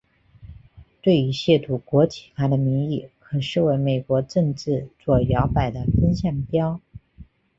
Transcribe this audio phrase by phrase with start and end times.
[0.99, 6.81] 对于亵渎国旗法的民意可视为美国政治左摇摆的风向标。